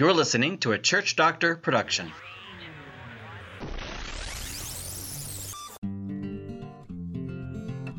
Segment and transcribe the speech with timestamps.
[0.00, 2.10] You're listening to a Church Doctor production.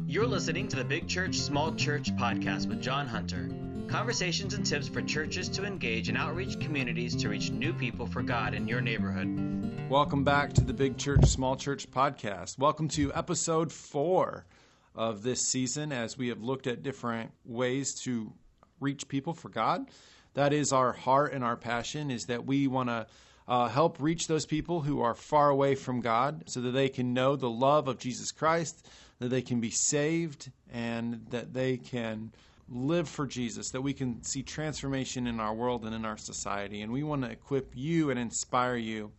[0.08, 3.52] You're listening to the Big Church Small Church podcast with Jon Hunter.
[3.88, 8.24] Conversations and tips for churches to engage in outreach communities to reach new people for
[8.24, 9.88] God in your neighborhood.
[9.88, 12.58] Welcome back to the Big Church Small Church podcast.
[12.58, 14.48] Welcome to episode four
[14.96, 18.34] of this season as we have looked at different ways to
[18.80, 19.86] reach people for God.
[20.34, 23.08] That is our heart and our passion is that we want to
[23.48, 27.14] uh, help reach those people who are far away from God so that they can
[27.14, 28.88] know the love of Jesus Christ,
[29.20, 32.32] that they can be saved, and that they can
[32.70, 36.82] live for Jesus, that we can see transformation in our world and in our society.
[36.82, 39.12] And we want to equip you and inspire you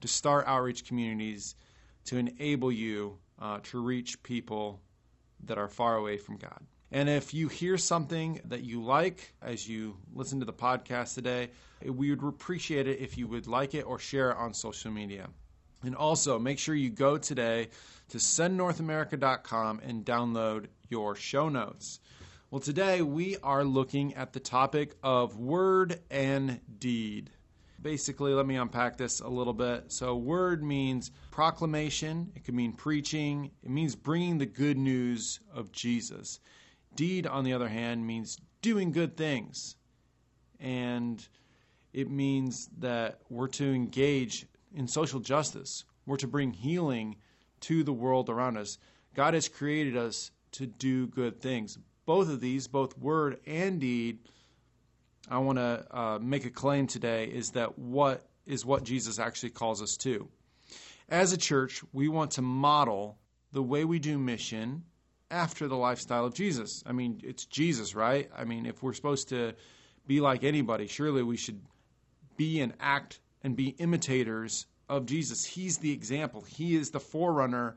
[0.00, 1.54] to start outreach communities
[2.06, 4.80] to enable you uh, to reach people
[5.44, 6.60] that are far away from God.
[6.92, 11.50] And if you hear something that you like as you listen to the podcast today,
[11.84, 15.28] we would appreciate it if you would like it or share it on social media.
[15.82, 17.68] And also, make sure you go today
[18.08, 22.00] to sendnorthamerica.com and download your show notes.
[22.50, 27.30] Well, today we are looking at the topic of word and deed.
[27.82, 29.92] Basically, let me unpack this a little bit.
[29.92, 35.72] So, word means proclamation, it can mean preaching, it means bringing the good news of
[35.72, 36.40] Jesus.
[36.96, 39.76] Deed, on the other hand, means doing good things.
[40.58, 41.26] And
[41.92, 47.16] it means that we're to engage in social justice, we're to bring healing
[47.60, 48.78] to the world around us.
[49.14, 51.78] God has created us to do good things.
[52.04, 54.18] Both of these, both word and deed,
[55.28, 59.50] I want to uh, make a claim today is that what is what Jesus actually
[59.50, 60.28] calls us to.
[61.08, 63.18] As a church, we want to model
[63.52, 64.84] the way we do mission
[65.30, 66.82] after the lifestyle of Jesus.
[66.86, 68.30] I mean, it's Jesus, right?
[68.36, 69.54] I mean, if we're supposed to
[70.06, 71.60] be like anybody, surely we should
[72.36, 75.44] be and act and be imitators of Jesus.
[75.44, 76.42] He's the example.
[76.42, 77.76] He is the forerunner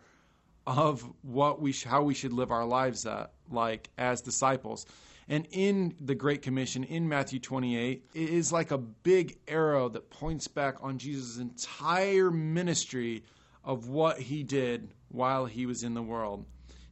[0.68, 4.86] of what we sh- how we should live our lives uh, like as disciples.
[5.28, 10.10] And in the Great Commission, in Matthew 28, it is like a big arrow that
[10.10, 13.24] points back on Jesus' entire ministry
[13.64, 16.46] of what he did while he was in the world.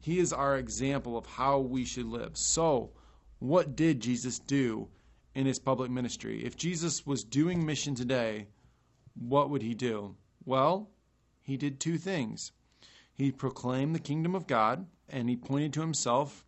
[0.08, 2.38] He is our example of how we should live.
[2.38, 2.92] So,
[3.40, 4.88] what did Jesus do
[5.36, 6.46] in his public ministry?
[6.46, 8.48] If Jesus was doing mission today,
[9.16, 10.16] what would he do?
[10.46, 10.90] Well,
[11.42, 12.54] he did two things.
[13.12, 16.46] He proclaimed the kingdom of God, and he pointed to himself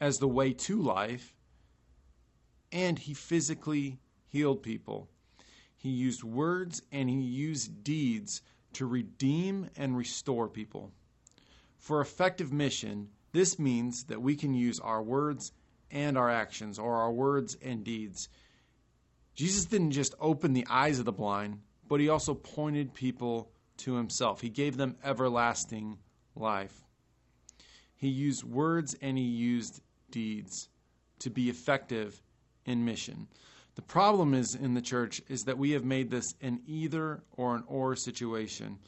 [0.00, 1.34] as the way to life,
[2.70, 3.98] and he physically
[4.28, 5.10] healed people.
[5.76, 8.42] He used words and he used deeds
[8.74, 10.92] to redeem and restore people.
[11.80, 15.52] For effective mission, this means that we can use our words
[15.90, 18.28] and our actions, or our words and deeds.
[19.34, 21.58] Jesus didn't just open the eyes of the blind,
[21.88, 24.40] but he also pointed people to himself.
[24.40, 25.98] He gave them everlasting
[26.36, 26.84] life.
[27.96, 29.80] He used words and he used
[30.10, 30.68] deeds
[31.20, 32.20] to be effective
[32.66, 33.26] in mission.
[33.74, 37.56] The problem is in the church is that we have made this an either or
[37.56, 38.78] an or situation.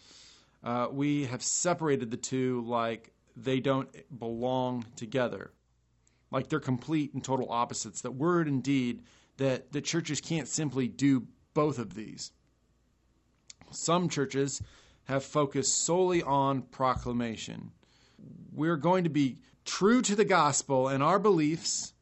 [0.63, 5.51] Uh, we have separated the two like they don't belong together,
[6.31, 8.03] like they're complete and total opposites.
[8.03, 9.03] That word and deed,
[9.39, 12.33] that the churches can't simply do both of these.
[13.71, 14.63] Some churches
[15.05, 17.73] have focused solely on proclamation.
[18.53, 21.93] We're going to be true to the gospel and our beliefs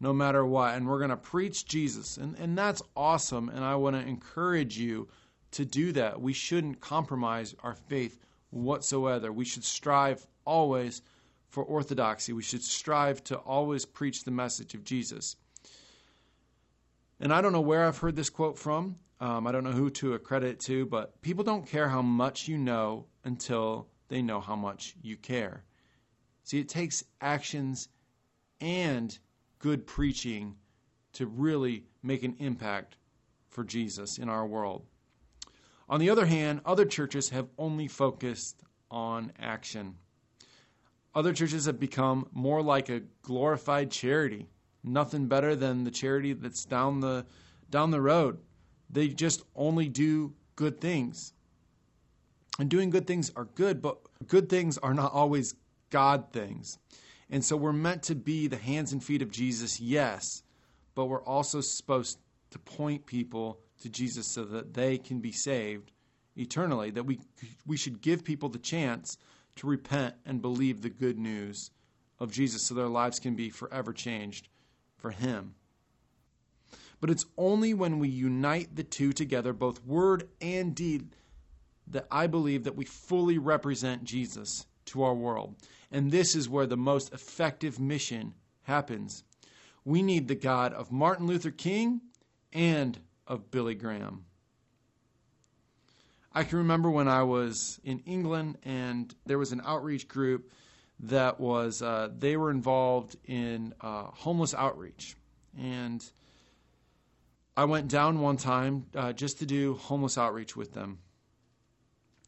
[0.00, 0.74] no matter what.
[0.74, 2.16] And we're going to preach Jesus.
[2.16, 3.48] And, and that's awesome.
[3.48, 5.08] And I want to encourage you
[5.52, 6.20] to do that.
[6.20, 8.18] We shouldn't compromise our faith
[8.50, 9.32] whatsoever.
[9.32, 11.02] We should strive always
[11.48, 12.32] for orthodoxy.
[12.32, 15.36] We should strive to always preach the message of Jesus.
[17.20, 18.96] And I don't know where I've heard this quote from.
[19.20, 22.48] Um, I don't know who to accredit it to, but people don't care how much
[22.48, 25.64] you know until they know how much you care.
[26.44, 27.88] See, it takes actions
[28.60, 29.18] and
[29.58, 30.56] good preaching
[31.14, 32.96] to really make an impact
[33.48, 34.84] for Jesus in our world.
[35.88, 39.96] On the other hand, other churches have only focused on action.
[41.14, 44.48] Other churches have become more like a glorified charity.
[44.82, 47.26] Nothing better than the charity that's down the
[47.70, 48.38] down the road.
[48.90, 51.32] They just only do good things.
[52.58, 55.54] And doing good things are good, but good things are not always
[55.90, 56.78] God things.
[57.28, 60.42] And so we're meant to be the hands and feet of Jesus, yes,
[60.94, 62.18] but we're also supposed
[62.50, 65.92] to point people to Jesus so that they can be saved
[66.36, 67.20] eternally, that we,
[67.66, 69.18] we should give people the chance
[69.56, 71.70] to repent and believe the good news
[72.18, 74.48] of Jesus so their lives can be forever changed
[74.96, 75.54] for Him.
[77.00, 81.14] But it's only when we unite the two together, both word and deed,
[81.88, 85.56] that I believe that we fully represent Jesus to our world.
[85.90, 89.24] And this is where the most effective mission happens.
[89.84, 92.00] We need the God of Martin Luther King
[92.52, 94.24] and of Billy Graham.
[96.32, 100.52] I can remember when I was in England and there was an outreach group
[101.00, 105.16] that was, uh, they were involved in uh, homeless outreach.
[105.58, 106.04] And
[107.56, 110.98] I went down one time uh, just to do homeless outreach with them.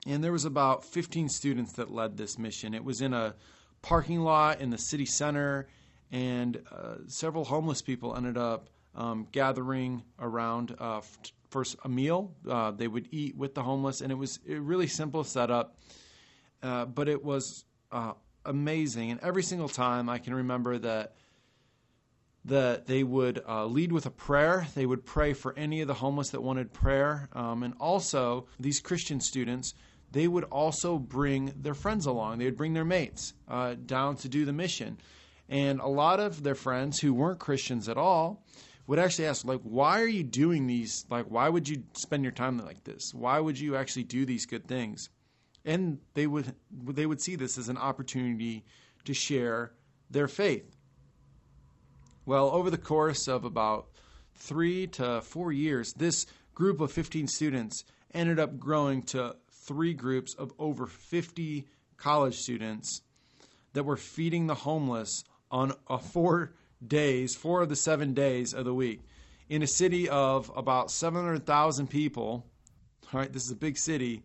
[0.06, 2.72] And there was about 15 students that led this mission.
[2.72, 3.34] It was in a
[3.82, 5.68] parking lot in the city center,
[6.10, 11.00] and uh, several homeless people ended up um, gathering around uh,
[11.50, 12.34] for a meal.
[12.46, 15.78] Uh, they would eat with the homeless, and it was a really simple setup,
[16.62, 18.12] uh, but it was uh,
[18.44, 19.12] amazing.
[19.12, 21.14] And every single time, I can remember that
[22.44, 24.66] that they would uh, lead with a prayer.
[24.74, 28.80] They would pray for any of the homeless that wanted prayer, um, and also these
[28.80, 29.74] Christian students.
[30.10, 32.38] They would also bring their friends along.
[32.38, 34.96] They would bring their mates uh, down to do the mission.
[35.50, 38.42] And a lot of their friends who weren't Christians at all
[38.88, 41.04] would actually ask, like, why are you doing these?
[41.10, 43.12] Like, why would you spend your time like this?
[43.14, 45.10] Why would you actually do these good things?
[45.64, 48.64] And they would they would see this as an opportunity
[49.04, 49.72] to share
[50.10, 50.74] their faith.
[52.24, 53.88] Well, over the course of about
[54.34, 56.24] three to four years, this
[56.54, 61.66] group of 15 students ended up growing to three groups of over 50
[61.98, 63.02] college students
[63.74, 66.54] that were feeding the homeless on a four
[66.86, 69.00] days, four of the seven days of the week,
[69.48, 72.46] in a city of about 700,000 people,
[73.12, 74.22] all right, this is a big city,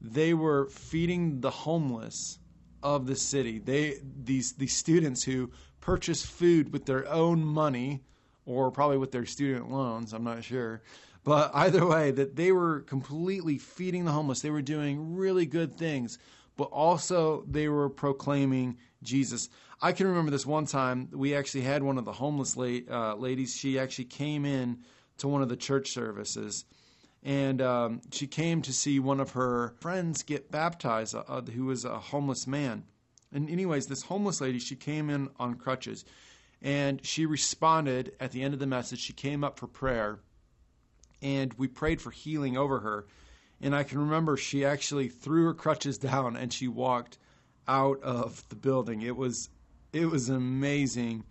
[0.00, 2.38] they were feeding the homeless
[2.82, 3.58] of the city.
[3.58, 5.50] They these these students who
[5.80, 8.02] purchased food with their own money
[8.46, 10.82] or probably with their student loans, I'm not sure.
[11.24, 14.40] But either way, that they were completely feeding the homeless.
[14.40, 16.18] They were doing really good things,
[16.56, 19.48] but also they were proclaiming Jesus.
[19.80, 23.14] I can remember this one time we actually had one of the homeless la- uh,
[23.14, 23.54] ladies.
[23.54, 24.78] She actually came in
[25.18, 26.64] to one of the church services,
[27.22, 31.66] and um, she came to see one of her friends get baptized, uh, uh, who
[31.66, 32.84] was a homeless man.
[33.32, 36.04] And anyways, this homeless lady, she came in on crutches,
[36.60, 38.98] and she responded at the end of the message.
[39.00, 40.18] She came up for prayer,
[41.22, 43.06] and we prayed for healing over her.
[43.60, 47.18] And I can remember she actually threw her crutches down and she walked
[47.66, 49.02] out of the building.
[49.02, 49.50] It was
[49.92, 51.24] it was an amazing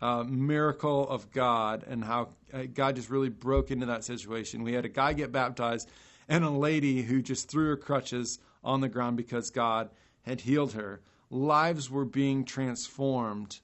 [0.00, 4.62] uh, miracle of God and how uh, God just really broke into that situation.
[4.62, 5.88] We had a guy get baptized
[6.28, 9.90] and a lady who just threw her crutches on the ground because God
[10.22, 11.00] had healed her.
[11.30, 13.60] Lives were being transformed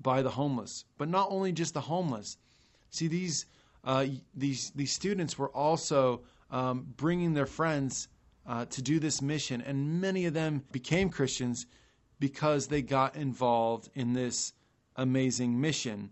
[0.00, 2.36] by the homeless, but not only just the homeless.
[2.90, 3.46] See, these
[3.84, 8.08] uh, these these students were also um, bringing their friends
[8.46, 11.66] uh, to do this mission, and many of them became Christians
[12.22, 14.52] because they got involved in this
[14.94, 16.08] amazing mission.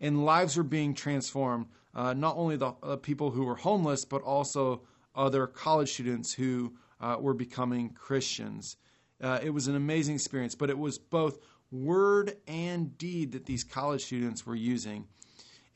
[0.00, 4.22] And lives were being transformed, uh, not only the uh, people who were homeless, but
[4.22, 4.80] also
[5.14, 8.78] other college students who uh, were becoming Christians.
[9.20, 11.38] Uh, it was an amazing experience, but it was both
[11.70, 15.08] word and deed that these college students were using.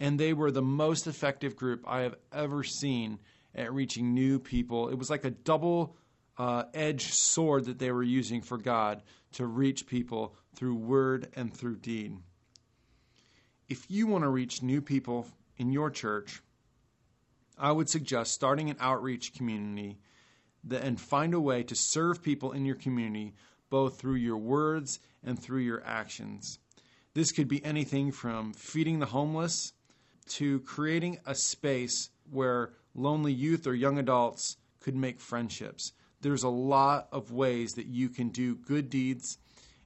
[0.01, 3.19] And they were the most effective group I have ever seen
[3.55, 4.89] at reaching new people.
[4.89, 5.95] It was like a double
[6.39, 11.53] uh, edged sword that they were using for God to reach people through word and
[11.53, 12.17] through deed.
[13.69, 15.27] If you want to reach new people
[15.57, 16.43] in your church,
[17.59, 19.99] I would suggest starting an outreach community
[20.71, 23.35] and find a way to serve people in your community
[23.71, 26.59] both through your words and through your actions.
[27.15, 29.73] This could be anything from feeding the homeless
[30.27, 35.93] to creating a space where lonely youth or young adults could make friendships
[36.25, 39.37] there's a lot of ways that you can do good deeds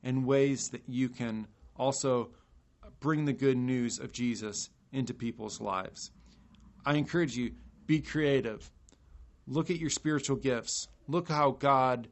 [0.04, 2.30] and ways that you can also
[3.00, 6.12] bring the good news of Jesus into people's lives.
[6.86, 7.50] I encourage you
[7.86, 8.70] be creative.
[9.48, 10.86] Look at your spiritual gifts.
[11.08, 12.06] Look how God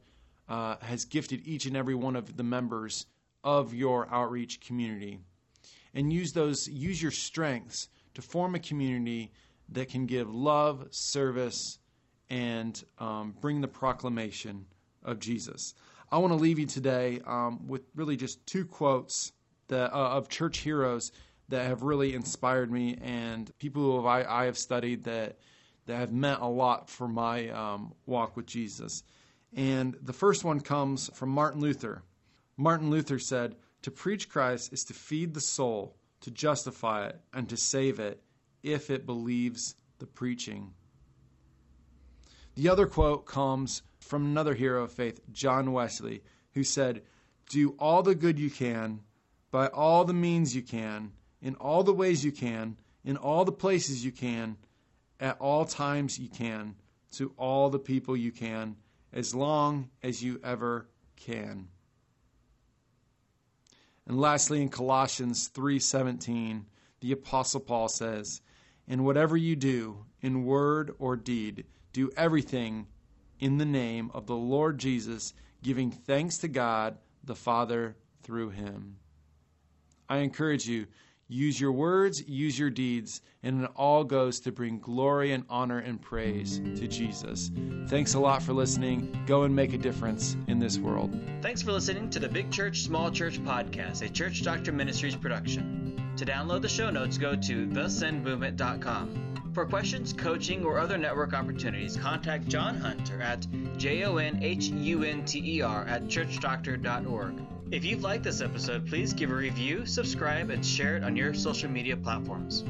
[0.49, 3.05] uh, has gifted each and every one of the members
[3.45, 5.19] of your outreach community.
[5.93, 9.31] And use those use your strengths to form a community
[9.69, 11.79] that can give love, service,
[12.29, 14.65] and um, bring the proclamation
[15.03, 15.73] of Jesus.
[16.11, 19.31] I want to leave you today um, with really just two quotes
[19.67, 21.11] that, uh, of church heroes
[21.49, 25.37] that have really inspired me and people who have, I, I, have studied that,
[25.85, 29.03] that have meant a lot for my um, walk with Jesus.
[29.53, 32.03] And the first one comes from Martin Luther.
[32.57, 37.47] Martin Luther said, To preach Christ is to feed the soul, to justify it, and
[37.49, 38.21] to save it
[38.63, 40.73] if it believes the preaching.
[42.57, 46.23] The other quote comes from another hero of faith, John Wesley,
[46.55, 47.03] who said,
[47.51, 49.01] Do all the good you can,
[49.51, 53.51] by all the means you can, in all the ways you can, in all the
[53.51, 54.57] places you can,
[55.19, 56.73] at all times you can,
[57.11, 58.75] to all the people you can,
[59.13, 61.67] as long as you ever can.
[64.07, 66.65] And lastly in Colossians 3:17,
[67.01, 68.41] the apostle Paul says,
[68.87, 71.63] "And whatever you do, in word or deed,
[71.97, 72.87] do everything
[73.39, 78.97] in the name of the Lord Jesus, giving thanks to God the Father through him."
[80.09, 80.87] I encourage you
[81.29, 85.79] Use your words, use your deeds, and it all goes to bring glory and honor
[85.79, 87.51] and praise to Jesus.
[87.87, 89.13] Thanks a lot for listening.
[89.27, 91.19] Go and make a difference in this world.
[91.41, 96.13] Thanks for listening to the Big Church Small Church podcast, a Church Doctor Ministries production.
[96.15, 99.36] To download the show notes, go to thesendmovement.com.
[99.57, 103.47] For questions, coaching, or other network opportunities, contact Jon Hunter at
[103.79, 104.25] J-O-N-H-U-N-T-E-R
[105.85, 107.41] at churchdoctor.org.
[107.71, 111.33] If you've liked this episode, please give a review, subscribe, and share it on your
[111.33, 112.65] social media platforms.